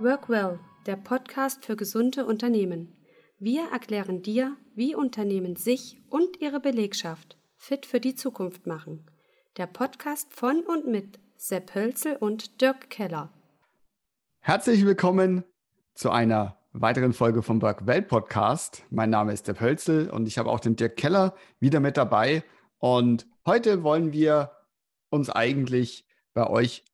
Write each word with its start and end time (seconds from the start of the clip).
Workwell, 0.00 0.60
der 0.86 0.94
Podcast 0.94 1.64
für 1.64 1.74
gesunde 1.74 2.24
Unternehmen. 2.24 2.96
Wir 3.40 3.68
erklären 3.72 4.22
dir, 4.22 4.56
wie 4.76 4.94
Unternehmen 4.94 5.56
sich 5.56 6.00
und 6.08 6.40
ihre 6.40 6.60
Belegschaft 6.60 7.36
fit 7.56 7.84
für 7.84 7.98
die 7.98 8.14
Zukunft 8.14 8.66
machen. 8.66 9.04
Der 9.56 9.66
Podcast 9.66 10.32
von 10.32 10.60
und 10.60 10.86
mit 10.86 11.18
Sepp 11.36 11.74
Hölzel 11.74 12.14
und 12.14 12.60
Dirk 12.60 12.90
Keller. 12.90 13.32
Herzlich 14.38 14.86
willkommen 14.86 15.42
zu 15.94 16.10
einer 16.10 16.56
weiteren 16.72 17.12
Folge 17.12 17.42
vom 17.42 17.60
Workwell 17.60 18.02
Podcast. 18.02 18.84
Mein 18.90 19.10
Name 19.10 19.32
ist 19.32 19.46
Sepp 19.46 19.60
Hölzel 19.60 20.10
und 20.10 20.28
ich 20.28 20.38
habe 20.38 20.48
auch 20.48 20.60
den 20.60 20.76
Dirk 20.76 20.96
Keller 20.96 21.34
wieder 21.58 21.80
mit 21.80 21.96
dabei. 21.96 22.44
Und 22.78 23.26
heute 23.46 23.82
wollen 23.82 24.12
wir 24.12 24.52
uns 25.10 25.28
eigentlich 25.28 26.06
bei 26.34 26.48
euch 26.48 26.84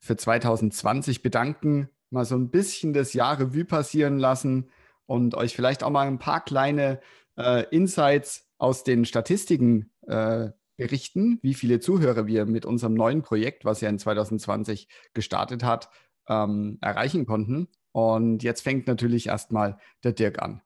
für 0.00 0.16
2020 0.16 1.22
bedanken, 1.22 1.88
mal 2.10 2.24
so 2.24 2.34
ein 2.34 2.50
bisschen 2.50 2.92
das 2.92 3.12
Jahr 3.12 3.38
Revue 3.38 3.64
passieren 3.64 4.18
lassen 4.18 4.70
und 5.06 5.34
euch 5.34 5.54
vielleicht 5.54 5.82
auch 5.82 5.90
mal 5.90 6.06
ein 6.06 6.18
paar 6.18 6.42
kleine 6.44 7.00
äh, 7.36 7.64
Insights 7.70 8.48
aus 8.58 8.84
den 8.84 9.04
Statistiken 9.04 9.92
äh, 10.06 10.50
berichten, 10.76 11.38
wie 11.42 11.54
viele 11.54 11.80
Zuhörer 11.80 12.26
wir 12.26 12.46
mit 12.46 12.64
unserem 12.64 12.94
neuen 12.94 13.22
Projekt, 13.22 13.64
was 13.64 13.80
ja 13.80 13.88
in 13.88 13.98
2020 13.98 14.88
gestartet 15.12 15.62
hat, 15.62 15.90
ähm, 16.28 16.78
erreichen 16.80 17.26
konnten. 17.26 17.68
Und 17.92 18.42
jetzt 18.42 18.62
fängt 18.62 18.86
natürlich 18.86 19.26
erstmal 19.26 19.78
der 20.04 20.12
Dirk 20.12 20.40
an. 20.40 20.62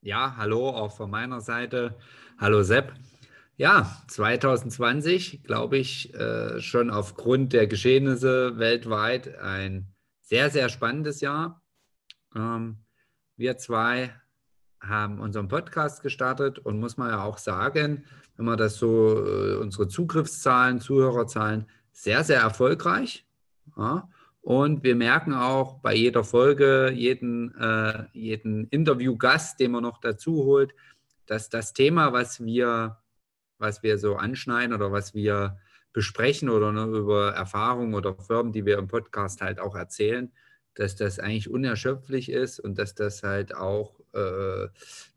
Ja, 0.00 0.36
hallo 0.36 0.68
auch 0.68 0.92
von 0.92 1.10
meiner 1.10 1.40
Seite. 1.40 1.96
Hallo 2.38 2.62
Sepp. 2.62 2.92
Ja, 3.58 4.02
2020, 4.08 5.42
glaube 5.42 5.78
ich, 5.78 6.12
äh, 6.12 6.60
schon 6.60 6.90
aufgrund 6.90 7.54
der 7.54 7.66
Geschehnisse 7.66 8.58
weltweit 8.58 9.38
ein 9.38 9.94
sehr, 10.20 10.50
sehr 10.50 10.68
spannendes 10.68 11.22
Jahr. 11.22 11.62
Ähm, 12.34 12.84
wir 13.38 13.56
zwei 13.56 14.12
haben 14.82 15.20
unseren 15.20 15.48
Podcast 15.48 16.02
gestartet 16.02 16.58
und 16.58 16.78
muss 16.78 16.98
man 16.98 17.08
ja 17.08 17.24
auch 17.24 17.38
sagen, 17.38 18.04
wenn 18.36 18.44
man 18.44 18.58
das 18.58 18.76
so, 18.76 19.24
äh, 19.26 19.56
unsere 19.56 19.88
Zugriffszahlen, 19.88 20.82
Zuhörerzahlen, 20.82 21.66
sehr, 21.92 22.24
sehr 22.24 22.40
erfolgreich. 22.40 23.26
Ja. 23.78 24.06
Und 24.42 24.84
wir 24.84 24.96
merken 24.96 25.32
auch 25.32 25.80
bei 25.80 25.94
jeder 25.94 26.24
Folge, 26.24 26.90
jeden, 26.94 27.54
äh, 27.54 28.04
jeden 28.12 28.68
Interviewgast, 28.68 29.58
den 29.58 29.70
man 29.70 29.82
noch 29.82 29.98
dazu 29.98 30.44
holt, 30.44 30.74
dass 31.24 31.48
das 31.48 31.72
Thema, 31.72 32.12
was 32.12 32.44
wir, 32.44 32.98
was 33.58 33.82
wir 33.82 33.98
so 33.98 34.16
anschneiden 34.16 34.74
oder 34.74 34.92
was 34.92 35.14
wir 35.14 35.58
besprechen 35.92 36.50
oder 36.50 36.72
ne, 36.72 36.84
über 36.84 37.32
Erfahrungen 37.32 37.94
oder 37.94 38.14
Firmen, 38.14 38.52
die 38.52 38.66
wir 38.66 38.78
im 38.78 38.88
Podcast 38.88 39.40
halt 39.40 39.58
auch 39.58 39.74
erzählen, 39.74 40.30
dass 40.74 40.94
das 40.94 41.18
eigentlich 41.18 41.48
unerschöpflich 41.48 42.30
ist 42.30 42.60
und 42.60 42.76
dass 42.78 42.94
das 42.94 43.22
halt 43.22 43.54
auch, 43.54 43.98
äh, 44.12 44.68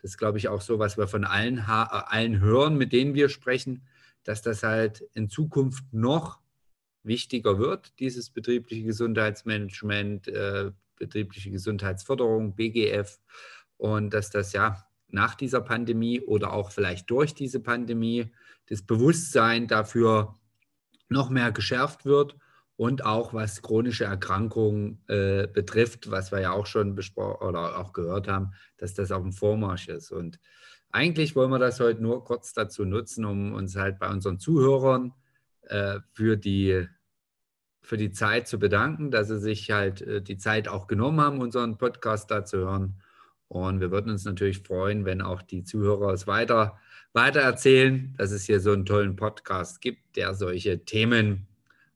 das 0.02 0.18
glaube 0.18 0.38
ich 0.38 0.48
auch 0.48 0.62
so, 0.62 0.80
was 0.80 0.98
wir 0.98 1.08
von 1.08 1.26
allen, 1.26 1.60
allen 1.60 2.40
hören, 2.40 2.78
mit 2.78 2.94
denen 2.94 3.14
wir 3.14 3.28
sprechen, 3.28 3.84
dass 4.24 4.42
das 4.42 4.64
halt 4.64 5.02
in 5.14 5.30
Zukunft 5.30 5.84
noch 5.92 6.40
wichtiger 7.04 7.60
wird, 7.60 8.00
dieses 8.00 8.30
betriebliche 8.30 8.84
Gesundheitsmanagement, 8.84 10.28
äh, 10.30 10.72
betriebliche 10.98 11.52
Gesundheitsförderung, 11.52 12.56
BGF, 12.56 13.20
und 13.78 14.14
dass 14.14 14.30
das 14.30 14.54
ja 14.54 14.86
nach 15.12 15.36
dieser 15.36 15.62
Pandemie 15.62 16.22
oder 16.22 16.54
auch 16.54 16.72
vielleicht 16.72 17.10
durch 17.10 17.34
diese 17.34 17.60
Pandemie 17.60 18.32
das 18.68 18.82
Bewusstsein 18.82 19.68
dafür 19.68 20.36
noch 21.10 21.30
mehr 21.30 21.52
geschärft 21.52 22.06
wird 22.06 22.36
und 22.80 23.04
auch 23.04 23.34
was 23.34 23.62
chronische 23.62 24.06
Erkrankungen 24.06 25.04
äh, 25.08 25.48
betrifft, 25.48 26.12
was 26.12 26.32
wir 26.32 26.40
ja 26.40 26.52
auch 26.52 26.66
schon 26.66 26.96
besprochen 26.96 27.46
oder 27.46 27.78
auch 27.78 27.92
gehört 27.92 28.28
haben, 28.28 28.54
dass 28.78 28.94
das 28.94 29.12
auf 29.12 29.22
dem 29.22 29.34
Vormarsch 29.34 29.90
ist. 29.90 30.12
Und 30.12 30.40
eigentlich 30.92 31.36
wollen 31.36 31.52
wir 31.52 31.60
das 31.60 31.80
heute 31.80 32.02
nur 32.02 32.24
kurz 32.24 32.54
dazu 32.54 32.86
nutzen, 32.86 33.26
um 33.26 33.54
uns 33.54 33.76
halt 33.76 34.00
bei 34.00 34.10
unseren 34.10 34.40
Zuhörern 34.40 35.14
äh, 35.64 36.00
für, 36.14 36.38
die, 36.38 36.88
für 37.82 37.98
die 37.98 38.12
Zeit 38.12 38.48
zu 38.48 38.60
bedanken, 38.60 39.12
dass 39.12 39.28
sie 39.28 39.40
sich 39.40 39.70
halt 39.72 40.02
äh, 40.02 40.22
die 40.22 40.38
Zeit 40.38 40.68
auch 40.68 40.88
genommen 40.88 41.20
haben, 41.20 41.42
unseren 41.42 41.78
Podcast 41.78 42.32
da 42.32 42.46
zu 42.46 42.60
hören. 42.60 43.02
Und 43.50 43.82
wir 43.82 43.92
würden 43.92 44.12
uns 44.12 44.24
natürlich 44.26 44.60
freuen, 44.60 45.06
wenn 45.06 45.22
auch 45.22 45.42
die 45.42 45.64
Zuhörer 45.64 46.14
es 46.14 46.28
weiter 46.28 46.80
weiter 47.14 47.42
erzählen, 47.42 48.14
dass 48.18 48.32
es 48.32 48.46
hier 48.46 48.60
so 48.60 48.72
einen 48.72 48.86
tollen 48.86 49.16
Podcast 49.16 49.82
gibt, 49.82 50.16
der 50.16 50.34
solche 50.34 50.86
Themen 50.86 51.48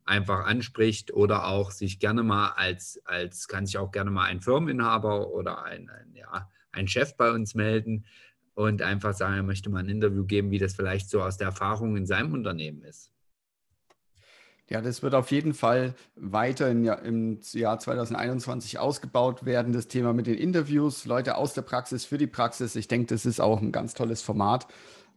einfach 0.05 0.45
anspricht 0.45 1.13
oder 1.13 1.47
auch 1.47 1.71
sich 1.71 1.99
gerne 1.99 2.23
mal 2.23 2.49
als, 2.49 2.99
als 3.05 3.47
kann 3.47 3.65
sich 3.65 3.77
auch 3.77 3.91
gerne 3.91 4.11
mal 4.11 4.25
ein 4.25 4.41
Firmeninhaber 4.41 5.29
oder 5.29 5.63
ein, 5.63 5.89
ein, 5.89 6.13
ja, 6.13 6.49
ein 6.71 6.87
Chef 6.87 7.15
bei 7.15 7.31
uns 7.31 7.55
melden 7.55 8.05
und 8.53 8.81
einfach 8.81 9.13
sagen, 9.13 9.35
er 9.35 9.43
möchte 9.43 9.69
mal 9.69 9.79
ein 9.79 9.89
Interview 9.89 10.25
geben, 10.25 10.51
wie 10.51 10.59
das 10.59 10.73
vielleicht 10.75 11.09
so 11.09 11.21
aus 11.21 11.37
der 11.37 11.47
Erfahrung 11.47 11.95
in 11.95 12.05
seinem 12.05 12.33
Unternehmen 12.33 12.83
ist. 12.83 13.12
Ja, 14.73 14.81
das 14.81 15.03
wird 15.03 15.13
auf 15.13 15.31
jeden 15.31 15.53
Fall 15.53 15.93
weiter 16.15 16.69
im 16.71 16.83
Jahr, 16.83 17.03
im 17.03 17.39
Jahr 17.53 17.79
2021 17.79 18.79
ausgebaut 18.79 19.45
werden, 19.45 19.71
das 19.71 19.87
Thema 19.87 20.13
mit 20.13 20.25
den 20.25 20.33
Interviews, 20.33 21.05
Leute 21.05 21.37
aus 21.37 21.53
der 21.53 21.61
Praxis 21.61 22.05
für 22.05 22.17
die 22.17 22.27
Praxis. 22.27 22.75
Ich 22.75 22.87
denke, 22.87 23.13
das 23.13 23.25
ist 23.25 23.39
auch 23.39 23.61
ein 23.61 23.71
ganz 23.71 23.93
tolles 23.93 24.23
Format 24.23 24.67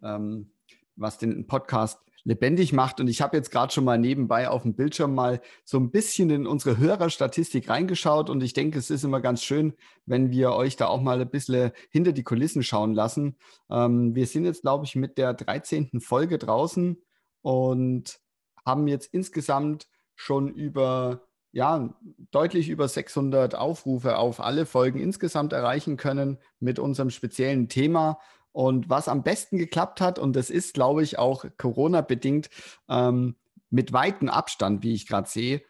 ähm, 0.02 0.50
was 0.96 1.18
den 1.18 1.46
Podcast 1.46 2.00
lebendig 2.24 2.72
macht. 2.72 2.98
Und 3.00 3.08
ich 3.08 3.20
habe 3.22 3.36
jetzt 3.36 3.50
gerade 3.50 3.72
schon 3.72 3.84
mal 3.84 3.98
nebenbei 3.98 4.48
auf 4.48 4.62
dem 4.62 4.74
Bildschirm 4.74 5.14
mal 5.14 5.40
so 5.64 5.78
ein 5.78 5.90
bisschen 5.90 6.30
in 6.30 6.46
unsere 6.46 6.78
Hörerstatistik 6.78 7.68
reingeschaut. 7.68 8.30
Und 8.30 8.42
ich 8.42 8.52
denke, 8.52 8.78
es 8.78 8.90
ist 8.90 9.04
immer 9.04 9.20
ganz 9.20 9.44
schön, 9.44 9.74
wenn 10.06 10.30
wir 10.30 10.52
euch 10.52 10.76
da 10.76 10.86
auch 10.86 11.00
mal 11.00 11.20
ein 11.20 11.30
bisschen 11.30 11.70
hinter 11.90 12.12
die 12.12 12.24
Kulissen 12.24 12.62
schauen 12.62 12.94
lassen. 12.94 13.36
Ähm, 13.70 14.14
wir 14.14 14.26
sind 14.26 14.44
jetzt, 14.44 14.62
glaube 14.62 14.86
ich, 14.86 14.96
mit 14.96 15.18
der 15.18 15.34
13. 15.34 16.00
Folge 16.00 16.38
draußen 16.38 17.00
und 17.42 18.18
haben 18.66 18.88
jetzt 18.88 19.14
insgesamt 19.14 19.86
schon 20.16 20.48
über 20.48 21.22
ja, 21.52 21.88
deutlich 22.32 22.68
über 22.68 22.86
600 22.86 23.54
Aufrufe 23.54 24.18
auf 24.18 24.40
alle 24.40 24.66
Folgen 24.66 24.98
insgesamt 24.98 25.54
erreichen 25.54 25.96
können 25.96 26.36
mit 26.60 26.78
unserem 26.78 27.08
speziellen 27.08 27.70
Thema. 27.70 28.18
Und 28.52 28.90
was 28.90 29.08
am 29.08 29.22
besten 29.22 29.56
geklappt 29.56 30.02
hat, 30.02 30.18
und 30.18 30.36
das 30.36 30.50
ist, 30.50 30.74
glaube 30.74 31.02
ich, 31.02 31.18
auch 31.18 31.46
Corona-bedingt 31.56 32.50
ähm, 32.90 33.36
mit 33.70 33.94
weitem 33.94 34.28
Abstand, 34.28 34.82
wie 34.82 34.92
ich 34.92 35.06
gerade 35.06 35.28
sehe, 35.30 35.62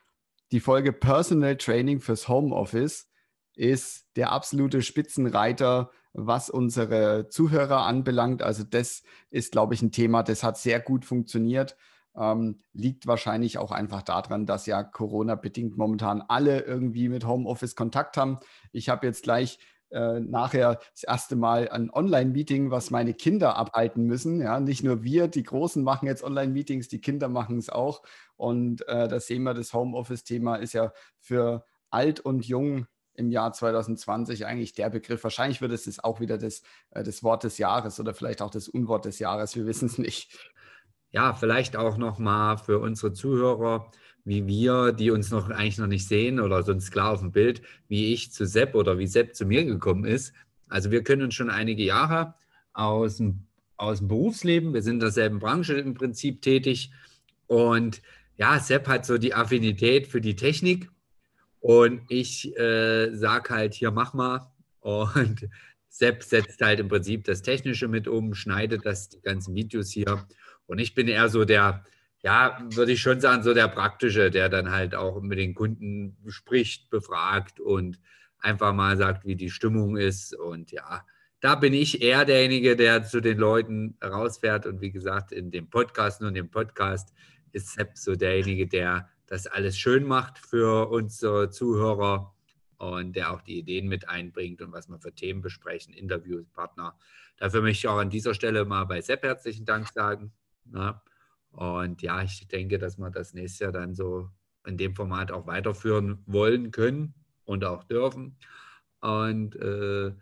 die 0.51 0.61
Folge 0.61 0.93
Personal 0.93 1.57
Training 1.57 2.01
fürs 2.01 2.29
Homeoffice 2.29 3.09
ist 3.55 4.07
der 4.17 4.33
absolute 4.33 4.83
Spitzenreiter, 4.83 5.91
was 6.13 6.51
unsere 6.51 7.29
Zuhörer 7.29 7.87
anbelangt. 7.87 8.43
Also 8.43 8.65
das 8.65 9.03
ist, 9.31 9.53
glaube 9.53 9.75
ich, 9.75 9.83
ein 9.83 9.93
Thema, 9.93 10.23
das 10.23 10.43
hat 10.43 10.59
sehr 10.59 10.81
gut 10.81 11.05
funktioniert. 11.05 11.77
Ähm, 12.19 12.61
liegt 12.73 13.07
wahrscheinlich 13.07 13.59
auch 13.59 13.73
einfach 13.73 14.03
daran, 14.03 14.47
dass 14.47 14.67
ja 14.67 14.83
Corona-bedingt 14.83 15.77
momentan 15.77 16.23
alle 16.23 16.61
irgendwie 16.61 17.09
mit 17.09 17.27
Homeoffice 17.27 17.77
Kontakt 17.77 18.17
haben. 18.17 18.39
Ich 18.73 18.89
habe 18.89 19.07
jetzt 19.07 19.25
gleich 19.25 19.59
äh, 19.91 20.21
nachher 20.21 20.81
das 20.93 21.05
erste 21.05 21.37
Mal 21.37 21.69
ein 21.69 21.91
Online-Meeting, 21.91 22.71
was 22.71 22.91
meine 22.91 23.15
Kinder 23.15 23.57
abhalten 23.57 24.05
müssen. 24.05 24.41
Ja, 24.41 24.59
nicht 24.61 24.83
nur 24.83 25.05
wir, 25.05 25.29
die 25.29 25.45
Großen 25.45 25.83
machen 25.83 26.07
jetzt 26.07 26.25
Online-Meetings, 26.25 26.89
die 26.89 27.01
Kinder 27.01 27.29
machen 27.29 27.59
es 27.59 27.69
auch. 27.69 28.03
Und 28.37 28.87
äh, 28.89 29.09
das 29.09 29.27
sehen 29.27 29.45
wir, 29.45 29.55
das 29.55 29.73
Homeoffice-Thema 29.73 30.57
ist 30.57 30.73
ja 30.73 30.93
für 31.21 31.65
alt 31.91 32.21
und 32.21 32.45
jung 32.45 32.87
im 33.15 33.31
Jahr 33.31 33.53
2020 33.53 34.45
eigentlich 34.47 34.75
der 34.75 34.91
Begriff. 34.91 35.23
Wahrscheinlich 35.23 35.61
wird 35.61 35.73
es 35.73 36.03
auch 36.03 36.21
wieder 36.21 36.37
das, 36.37 36.63
äh, 36.91 37.03
das 37.03 37.23
Wort 37.23 37.45
des 37.45 37.59
Jahres 37.59 38.01
oder 38.01 38.15
vielleicht 38.15 38.43
auch 38.43 38.51
das 38.51 38.69
Unwort 38.69 39.05
des 39.05 39.19
Jahres. 39.19 39.57
Wir 39.57 39.67
wissen 39.67 39.87
es 39.87 39.99
nicht. 39.99 40.37
Ja, 41.17 41.33
vielleicht 41.33 41.79
auch 41.79 41.97
nochmal 41.97 42.59
für 42.59 42.79
unsere 42.79 43.15
Zuhörer 43.15 43.91
wie 44.27 44.47
wir, 44.47 44.93
die 44.93 45.11
uns 45.11 45.31
noch 45.31 45.49
eigentlich 45.49 45.79
noch 45.79 45.87
nicht 45.87 46.07
sehen 46.07 46.41
oder 46.41 46.63
sonst 46.63 46.91
klar 46.91 47.13
auf 47.13 47.21
dem 47.21 47.33
Bild, 47.33 47.63
wie 47.89 48.13
ich 48.13 48.33
zu 48.33 48.45
Sepp 48.45 48.75
oder 48.75 48.99
wie 48.99 49.07
Sepp 49.07 49.35
zu 49.35 49.47
mir 49.47 49.65
gekommen 49.65 50.05
ist. 50.05 50.35
Also 50.69 50.91
wir 50.91 51.03
können 51.03 51.23
uns 51.23 51.35
schon 51.35 51.49
einige 51.49 51.85
Jahre 51.85 52.35
aus 52.75 53.17
dem, 53.17 53.47
aus 53.79 54.01
dem 54.01 54.09
Berufsleben, 54.09 54.75
wir 54.75 54.83
sind 54.83 54.97
in 54.97 55.01
derselben 55.01 55.39
Branche 55.39 55.73
im 55.79 55.95
Prinzip 55.95 56.43
tätig. 56.43 56.91
Und 57.47 58.03
ja, 58.37 58.59
Sepp 58.61 58.87
hat 58.87 59.07
so 59.07 59.17
die 59.17 59.33
Affinität 59.33 60.09
für 60.09 60.21
die 60.21 60.37
Technik. 60.37 60.91
Und 61.61 62.03
ich 62.11 62.55
äh, 62.59 63.15
sage 63.15 63.55
halt, 63.55 63.73
hier 63.73 63.91
mach 63.91 64.13
mal. 64.13 64.53
Und 64.81 65.49
Sepp 65.89 66.23
setzt 66.23 66.61
halt 66.61 66.79
im 66.79 66.89
Prinzip 66.89 67.25
das 67.25 67.41
Technische 67.41 67.89
mit 67.89 68.07
um, 68.07 68.35
schneidet 68.35 68.85
das, 68.85 69.09
die 69.09 69.23
ganzen 69.23 69.55
Videos 69.55 69.89
hier 69.89 70.27
und 70.67 70.79
ich 70.79 70.95
bin 70.95 71.09
eher 71.09 71.29
so 71.29 71.45
der, 71.45 71.85
ja, 72.23 72.59
würde 72.71 72.93
ich 72.93 73.01
schon 73.01 73.21
sagen, 73.21 73.43
so 73.43 73.55
der 73.55 73.69
praktische, 73.69 74.31
der 74.31 74.49
dann 74.49 74.71
halt 74.71 74.95
auch 74.95 75.21
mit 75.21 75.39
den 75.39 75.55
Kunden 75.55 76.17
spricht, 76.29 76.91
befragt 76.91 77.61
und 77.61 78.01
einfach 78.39 78.73
mal 78.73 78.97
sagt, 78.97 79.25
wie 79.25 79.37
die 79.37 79.51
Stimmung 79.51 79.97
ist. 79.97 80.35
Und 80.35 80.73
ja, 80.73 81.05
da 81.41 81.55
bin 81.55 81.73
ich 81.73 82.03
eher 82.03 82.25
derjenige, 82.25 82.77
der 82.77 83.05
zu 83.05 83.21
den 83.21 83.39
Leuten 83.39 83.97
rausfährt. 84.03 84.67
Und 84.67 84.81
wie 84.81 84.91
gesagt, 84.91 85.33
in 85.33 85.51
dem 85.51 85.69
Podcast, 85.71 86.21
nur 86.21 86.29
in 86.29 86.35
dem 86.35 86.51
Podcast, 86.51 87.13
ist 87.53 87.73
Sepp 87.73 87.97
so 87.97 88.17
derjenige, 88.17 88.67
der 88.67 89.09
das 89.27 89.47
alles 89.47 89.79
schön 89.79 90.05
macht 90.05 90.39
für 90.39 90.89
unsere 90.91 91.51
Zuhörer 91.51 92.35
und 92.79 93.17
der 93.17 93.33
auch 93.33 93.41
die 93.41 93.59
Ideen 93.59 93.89
mit 93.89 94.09
einbringt 94.09 94.61
und 94.63 94.73
was 94.73 94.89
wir 94.89 94.99
für 94.99 95.13
Themen 95.13 95.41
besprechen, 95.41 95.95
Interviewspartner. 95.95 96.97
Dafür 97.39 97.63
möchte 97.63 97.87
ich 97.87 97.89
auch 97.89 97.99
an 97.99 98.11
dieser 98.11 98.35
Stelle 98.35 98.65
mal 98.65 98.85
bei 98.85 99.01
Sepp 99.01 99.23
herzlichen 99.23 99.65
Dank 99.65 99.89
sagen. 99.89 100.33
Ja. 100.75 101.03
Und 101.51 102.03
ja, 102.03 102.23
ich 102.23 102.47
denke, 102.49 102.79
dass 102.79 102.99
wir 102.99 103.11
das 103.11 103.33
nächste 103.33 103.65
Jahr 103.65 103.73
dann 103.73 103.95
so 103.95 104.31
in 104.67 104.77
dem 104.77 104.95
Format 104.95 105.31
auch 105.31 105.47
weiterführen 105.47 106.23
wollen 106.27 106.71
können 106.71 107.15
und 107.45 107.65
auch 107.65 107.85
dürfen. 107.85 108.37
Und 109.01 109.57
äh, 109.57 110.13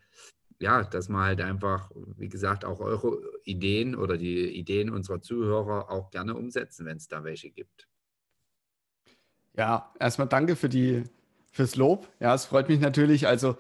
ja, 0.60 0.84
dass 0.84 1.08
man 1.08 1.24
halt 1.24 1.40
einfach, 1.40 1.90
wie 2.16 2.28
gesagt, 2.28 2.64
auch 2.64 2.80
eure 2.80 3.20
Ideen 3.44 3.96
oder 3.96 4.16
die 4.16 4.48
Ideen 4.48 4.90
unserer 4.90 5.20
Zuhörer 5.20 5.90
auch 5.90 6.10
gerne 6.10 6.34
umsetzen, 6.34 6.86
wenn 6.86 6.98
es 6.98 7.08
da 7.08 7.24
welche 7.24 7.50
gibt. 7.50 7.88
Ja, 9.56 9.92
erstmal 9.98 10.28
danke 10.28 10.56
für 10.56 10.68
die 10.68 11.04
fürs 11.50 11.76
Lob. 11.76 12.08
Ja, 12.20 12.34
es 12.34 12.44
freut 12.44 12.68
mich 12.68 12.80
natürlich. 12.80 13.26
Also 13.26 13.56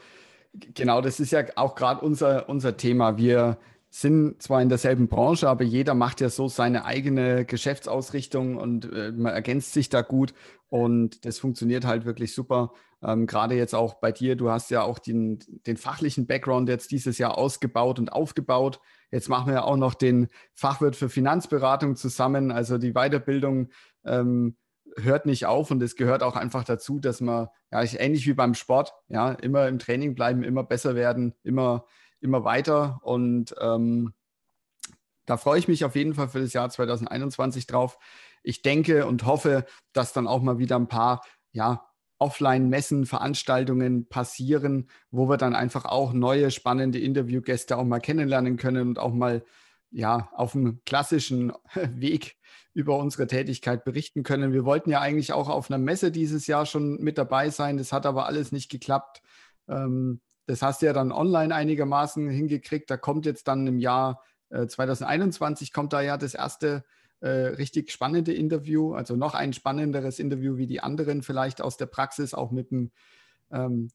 genau, 0.52 1.00
das 1.00 1.20
ist 1.20 1.30
ja 1.30 1.44
auch 1.56 1.74
gerade 1.74 2.00
unser, 2.00 2.48
unser 2.48 2.76
Thema. 2.76 3.16
Wir 3.16 3.58
sind 3.96 4.42
zwar 4.42 4.60
in 4.60 4.68
derselben 4.68 5.06
Branche, 5.06 5.48
aber 5.48 5.62
jeder 5.62 5.94
macht 5.94 6.20
ja 6.20 6.28
so 6.28 6.48
seine 6.48 6.84
eigene 6.84 7.44
Geschäftsausrichtung 7.44 8.56
und 8.56 8.92
äh, 8.92 9.12
man 9.12 9.32
ergänzt 9.32 9.72
sich 9.72 9.88
da 9.88 10.02
gut 10.02 10.34
und 10.68 11.24
das 11.24 11.38
funktioniert 11.38 11.86
halt 11.86 12.04
wirklich 12.04 12.34
super. 12.34 12.72
Ähm, 13.04 13.28
Gerade 13.28 13.54
jetzt 13.54 13.72
auch 13.72 13.94
bei 13.94 14.10
dir, 14.10 14.34
du 14.34 14.50
hast 14.50 14.72
ja 14.72 14.82
auch 14.82 14.98
den, 14.98 15.38
den 15.68 15.76
fachlichen 15.76 16.26
Background 16.26 16.68
jetzt 16.68 16.90
dieses 16.90 17.18
Jahr 17.18 17.38
ausgebaut 17.38 18.00
und 18.00 18.12
aufgebaut. 18.12 18.80
Jetzt 19.12 19.28
machen 19.28 19.46
wir 19.46 19.54
ja 19.54 19.62
auch 19.62 19.76
noch 19.76 19.94
den 19.94 20.26
Fachwirt 20.54 20.96
für 20.96 21.08
Finanzberatung 21.08 21.94
zusammen, 21.94 22.50
also 22.50 22.78
die 22.78 22.94
Weiterbildung. 22.94 23.70
Ähm, 24.04 24.56
hört 24.96 25.24
nicht 25.24 25.46
auf 25.46 25.70
und 25.70 25.80
es 25.84 25.94
gehört 25.94 26.24
auch 26.24 26.34
einfach 26.34 26.64
dazu, 26.64 26.98
dass 26.98 27.20
man, 27.20 27.46
ja, 27.70 27.82
ähnlich 27.82 28.26
wie 28.26 28.34
beim 28.34 28.54
Sport, 28.54 28.92
ja, 29.06 29.30
immer 29.32 29.68
im 29.68 29.78
Training 29.78 30.16
bleiben, 30.16 30.42
immer 30.42 30.64
besser 30.64 30.96
werden, 30.96 31.34
immer, 31.44 31.84
immer 32.24 32.42
weiter 32.42 32.98
und 33.02 33.54
ähm, 33.60 34.14
da 35.26 35.36
freue 35.36 35.58
ich 35.58 35.68
mich 35.68 35.84
auf 35.84 35.94
jeden 35.94 36.14
Fall 36.14 36.28
für 36.28 36.40
das 36.40 36.52
Jahr 36.52 36.68
2021 36.68 37.66
drauf. 37.66 37.98
Ich 38.42 38.62
denke 38.62 39.06
und 39.06 39.24
hoffe, 39.24 39.64
dass 39.92 40.12
dann 40.12 40.26
auch 40.26 40.42
mal 40.42 40.58
wieder 40.58 40.76
ein 40.76 40.88
paar, 40.88 41.22
ja, 41.52 41.86
Offline-Messen, 42.18 43.06
Veranstaltungen 43.06 44.08
passieren, 44.08 44.88
wo 45.10 45.28
wir 45.28 45.36
dann 45.36 45.54
einfach 45.54 45.84
auch 45.84 46.12
neue 46.12 46.50
spannende 46.50 46.98
Interviewgäste 46.98 47.76
auch 47.76 47.84
mal 47.84 48.00
kennenlernen 48.00 48.56
können 48.56 48.88
und 48.88 48.98
auch 48.98 49.12
mal 49.12 49.44
ja 49.90 50.30
auf 50.32 50.54
einem 50.54 50.80
klassischen 50.86 51.52
Weg 51.74 52.36
über 52.72 52.98
unsere 52.98 53.26
Tätigkeit 53.26 53.84
berichten 53.84 54.22
können. 54.22 54.52
Wir 54.52 54.64
wollten 54.64 54.90
ja 54.90 55.00
eigentlich 55.00 55.32
auch 55.32 55.48
auf 55.48 55.70
einer 55.70 55.78
Messe 55.78 56.10
dieses 56.10 56.46
Jahr 56.46 56.66
schon 56.66 56.96
mit 57.00 57.18
dabei 57.18 57.50
sein. 57.50 57.76
Das 57.76 57.92
hat 57.92 58.06
aber 58.06 58.26
alles 58.26 58.52
nicht 58.52 58.70
geklappt. 58.70 59.22
Ähm, 59.68 60.20
das 60.46 60.62
hast 60.62 60.82
du 60.82 60.86
ja 60.86 60.92
dann 60.92 61.12
online 61.12 61.54
einigermaßen 61.54 62.28
hingekriegt. 62.28 62.90
Da 62.90 62.96
kommt 62.96 63.26
jetzt 63.26 63.48
dann 63.48 63.66
im 63.66 63.78
Jahr 63.78 64.22
2021 64.50 65.68
äh, 65.68 65.72
kommt 65.72 65.92
da 65.92 66.00
ja 66.00 66.16
das 66.16 66.34
erste 66.34 66.84
äh, 67.20 67.28
richtig 67.28 67.90
spannende 67.90 68.32
Interview, 68.32 68.94
also 68.94 69.16
noch 69.16 69.34
ein 69.34 69.52
spannenderes 69.52 70.18
Interview 70.18 70.56
wie 70.56 70.66
die 70.66 70.80
anderen 70.80 71.22
vielleicht 71.22 71.62
aus 71.62 71.76
der 71.76 71.86
Praxis, 71.86 72.34
auch 72.34 72.50
mit 72.50 72.70
dem 72.70 72.92
ähm, 73.50 73.90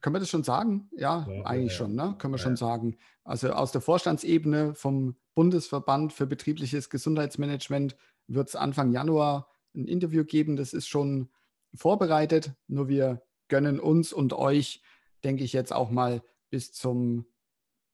können 0.00 0.14
wir 0.14 0.20
das 0.20 0.30
schon 0.30 0.44
sagen? 0.44 0.88
Ja, 0.92 1.26
ja 1.28 1.44
eigentlich 1.44 1.72
ja, 1.72 1.78
schon, 1.78 1.94
ne? 1.94 2.14
Können 2.18 2.34
wir 2.34 2.38
ja, 2.38 2.44
schon 2.44 2.56
sagen. 2.56 2.96
Also 3.24 3.50
aus 3.50 3.72
der 3.72 3.80
Vorstandsebene 3.80 4.74
vom 4.74 5.16
Bundesverband 5.34 6.12
für 6.12 6.26
betriebliches 6.26 6.90
Gesundheitsmanagement 6.90 7.96
wird 8.26 8.48
es 8.48 8.56
Anfang 8.56 8.92
Januar 8.92 9.48
ein 9.74 9.86
Interview 9.86 10.24
geben. 10.24 10.56
Das 10.56 10.72
ist 10.72 10.88
schon 10.88 11.28
vorbereitet. 11.74 12.52
Nur 12.66 12.88
wir 12.88 13.22
gönnen 13.48 13.80
uns 13.80 14.12
und 14.12 14.32
euch, 14.32 14.82
denke 15.24 15.44
ich, 15.44 15.52
jetzt 15.52 15.72
auch 15.72 15.90
mal 15.90 16.22
bis 16.50 16.72
zum, 16.72 17.26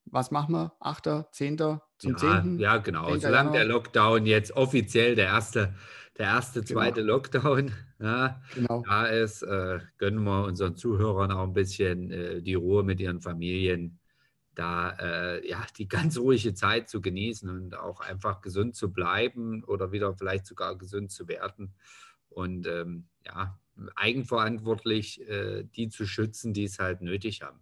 was 0.04 0.30
machen 0.30 0.52
wir? 0.54 0.72
8., 0.80 1.26
10., 1.32 1.58
zum 1.98 2.12
ja, 2.12 2.16
10. 2.16 2.58
Ja, 2.58 2.76
genau. 2.78 3.16
Solange 3.16 3.52
der 3.52 3.64
Lockdown 3.64 4.26
jetzt 4.26 4.52
offiziell 4.56 5.14
der 5.14 5.26
erste 5.26 5.74
der 6.18 6.26
erste, 6.26 6.62
genau. 6.62 6.80
zweite. 6.80 7.02
Lockdown 7.02 7.72
ja, 7.98 8.40
genau. 8.54 8.82
da 8.86 9.06
ist, 9.06 9.42
äh, 9.42 9.80
gönnen 9.98 10.22
wir 10.24 10.44
unseren 10.44 10.76
Zuhörern 10.76 11.32
auch 11.32 11.44
ein 11.44 11.52
bisschen 11.52 12.10
äh, 12.10 12.42
die 12.42 12.54
Ruhe 12.54 12.84
mit 12.84 13.00
ihren 13.00 13.20
Familien, 13.20 13.98
da 14.54 14.90
äh, 14.90 15.48
ja, 15.48 15.64
die 15.76 15.88
ganz 15.88 16.16
ruhige 16.18 16.54
Zeit 16.54 16.88
zu 16.88 17.00
genießen 17.00 17.48
und 17.48 17.76
auch 17.76 18.00
einfach 18.00 18.40
gesund 18.40 18.76
zu 18.76 18.92
bleiben 18.92 19.64
oder 19.64 19.90
wieder 19.90 20.14
vielleicht 20.14 20.46
sogar 20.46 20.76
gesund 20.78 21.10
zu 21.10 21.26
werden. 21.26 21.74
Und 22.28 22.66
ähm, 22.66 23.08
ja, 23.26 23.58
eigenverantwortlich 23.96 25.28
äh, 25.28 25.64
die 25.64 25.88
zu 25.88 26.06
schützen, 26.06 26.52
die 26.52 26.64
es 26.64 26.78
halt 26.78 27.02
nötig 27.02 27.42
haben. 27.42 27.60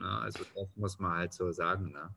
Ja, 0.00 0.18
also 0.18 0.44
das 0.54 0.68
muss 0.76 0.98
man 0.98 1.16
halt 1.16 1.32
so 1.32 1.50
sagen. 1.50 1.92
Ne? 1.92 2.14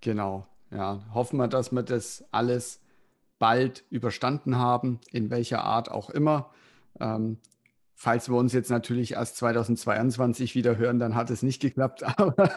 Genau, 0.00 0.46
ja. 0.70 1.04
Hoffen 1.12 1.38
wir, 1.38 1.48
dass 1.48 1.72
wir 1.72 1.82
das 1.82 2.24
alles 2.30 2.80
bald 3.38 3.84
überstanden 3.90 4.56
haben, 4.56 5.00
in 5.10 5.30
welcher 5.30 5.64
Art 5.64 5.90
auch 5.90 6.10
immer. 6.10 6.52
Ähm, 7.00 7.38
falls 7.94 8.28
wir 8.28 8.36
uns 8.36 8.52
jetzt 8.52 8.70
natürlich 8.70 9.12
erst 9.12 9.36
2022 9.36 10.54
wieder 10.54 10.76
hören, 10.76 10.98
dann 10.98 11.14
hat 11.14 11.30
es 11.30 11.42
nicht 11.42 11.60
geklappt. 11.60 12.02
Aber, 12.16 12.50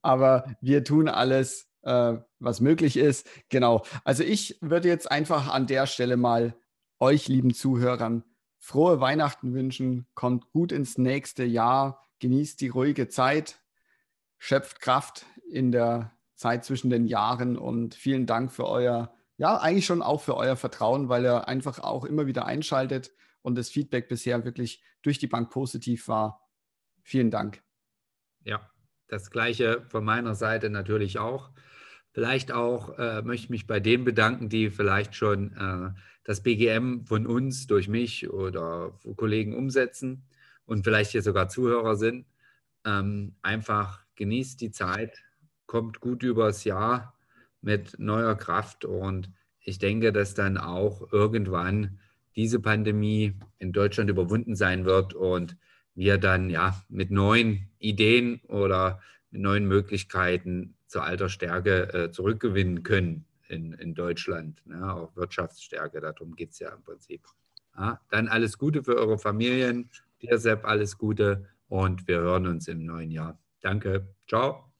aber 0.00 0.56
wir 0.62 0.82
tun 0.82 1.08
alles, 1.08 1.68
äh, 1.82 2.14
was 2.38 2.60
möglich 2.60 2.96
ist. 2.96 3.28
Genau. 3.50 3.84
Also 4.02 4.22
ich 4.22 4.58
würde 4.62 4.88
jetzt 4.88 5.10
einfach 5.10 5.52
an 5.52 5.66
der 5.66 5.86
Stelle 5.86 6.16
mal 6.16 6.54
euch, 7.04 7.28
lieben 7.28 7.52
Zuhörern, 7.52 8.24
frohe 8.58 8.98
Weihnachten 8.98 9.52
wünschen. 9.52 10.06
Kommt 10.14 10.50
gut 10.52 10.72
ins 10.72 10.96
nächste 10.96 11.44
Jahr. 11.44 12.02
Genießt 12.20 12.62
die 12.62 12.68
ruhige 12.68 13.08
Zeit. 13.08 13.60
Schöpft 14.38 14.80
Kraft 14.80 15.26
in 15.50 15.70
der 15.70 16.12
Zeit 16.34 16.64
zwischen 16.64 16.88
den 16.88 17.06
Jahren 17.06 17.58
und 17.58 17.94
vielen 17.94 18.24
Dank 18.24 18.52
für 18.52 18.66
euer, 18.66 19.14
ja, 19.36 19.58
eigentlich 19.58 19.84
schon 19.84 20.00
auch 20.00 20.22
für 20.22 20.34
euer 20.36 20.56
Vertrauen, 20.56 21.10
weil 21.10 21.24
ihr 21.24 21.46
einfach 21.46 21.78
auch 21.78 22.06
immer 22.06 22.26
wieder 22.26 22.46
einschaltet 22.46 23.12
und 23.42 23.56
das 23.56 23.68
Feedback 23.68 24.08
bisher 24.08 24.42
wirklich 24.46 24.82
durch 25.02 25.18
die 25.18 25.26
Bank 25.26 25.50
positiv 25.50 26.08
war. 26.08 26.48
Vielen 27.02 27.30
Dank. 27.30 27.62
Ja, 28.44 28.70
das 29.08 29.30
gleiche 29.30 29.84
von 29.88 30.04
meiner 30.04 30.34
Seite 30.34 30.70
natürlich 30.70 31.18
auch. 31.18 31.50
Vielleicht 32.12 32.50
auch 32.50 32.98
äh, 32.98 33.20
möchte 33.22 33.44
ich 33.44 33.50
mich 33.50 33.66
bei 33.66 33.78
denen 33.78 34.04
bedanken, 34.04 34.48
die 34.48 34.70
vielleicht 34.70 35.14
schon 35.14 35.52
äh, 35.52 36.00
das 36.24 36.42
BGM 36.42 37.04
von 37.04 37.26
uns 37.26 37.66
durch 37.66 37.88
mich 37.88 38.30
oder 38.30 38.98
Kollegen 39.16 39.54
umsetzen 39.54 40.24
und 40.66 40.82
vielleicht 40.82 41.12
hier 41.12 41.22
sogar 41.22 41.48
Zuhörer 41.48 41.96
sind. 41.96 42.26
Ähm, 42.84 43.34
einfach 43.42 44.00
genießt 44.16 44.60
die 44.60 44.70
Zeit, 44.70 45.22
kommt 45.66 46.00
gut 46.00 46.22
übers 46.22 46.64
Jahr 46.64 47.14
mit 47.60 47.98
neuer 47.98 48.34
Kraft 48.36 48.84
und 48.84 49.30
ich 49.60 49.78
denke, 49.78 50.12
dass 50.12 50.34
dann 50.34 50.58
auch 50.58 51.12
irgendwann 51.12 51.98
diese 52.36 52.60
Pandemie 52.60 53.34
in 53.58 53.72
Deutschland 53.72 54.10
überwunden 54.10 54.56
sein 54.56 54.84
wird 54.84 55.14
und 55.14 55.56
wir 55.94 56.18
dann 56.18 56.50
ja 56.50 56.82
mit 56.88 57.10
neuen 57.10 57.70
Ideen 57.78 58.40
oder 58.48 59.00
mit 59.30 59.40
neuen 59.42 59.66
Möglichkeiten 59.66 60.74
zur 60.86 61.04
alter 61.04 61.28
Stärke 61.28 61.92
äh, 61.94 62.10
zurückgewinnen 62.10 62.82
können 62.82 63.26
in, 63.48 63.72
in 63.74 63.94
Deutschland. 63.94 64.62
Ja, 64.68 64.94
auch 64.94 65.16
Wirtschaftsstärke, 65.16 66.00
darum 66.00 66.34
geht 66.34 66.50
es 66.50 66.58
ja 66.58 66.70
im 66.70 66.82
Prinzip. 66.82 67.26
Ja, 67.76 68.00
dann 68.10 68.28
alles 68.28 68.58
Gute 68.58 68.82
für 68.84 68.96
eure 68.96 69.18
Familien. 69.18 69.90
Dir, 70.22 70.38
Sepp, 70.38 70.64
alles 70.64 70.96
Gute 70.96 71.48
und 71.68 72.06
wir 72.06 72.18
hören 72.18 72.46
uns 72.46 72.68
im 72.68 72.84
neuen 72.84 73.10
Jahr. 73.10 73.38
Danke. 73.60 74.14
Ciao. 74.28 74.73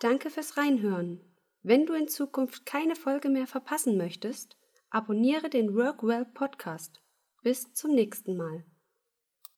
Danke 0.00 0.30
fürs 0.30 0.56
Reinhören. 0.56 1.20
Wenn 1.62 1.84
du 1.84 1.92
in 1.92 2.08
Zukunft 2.08 2.64
keine 2.64 2.96
Folge 2.96 3.28
mehr 3.28 3.46
verpassen 3.46 3.98
möchtest, 3.98 4.56
abonniere 4.88 5.50
den 5.50 5.74
Workwell 5.74 6.24
Podcast. 6.24 7.02
Bis 7.42 7.74
zum 7.74 7.94
nächsten 7.94 8.34
Mal. 8.34 8.64